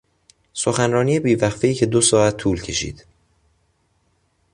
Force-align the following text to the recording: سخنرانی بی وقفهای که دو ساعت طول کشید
سخنرانی 0.53 1.19
بی 1.19 1.35
وقفهای 1.35 1.73
که 1.73 1.85
دو 1.85 2.01
ساعت 2.01 2.37
طول 2.37 2.61
کشید 2.61 3.05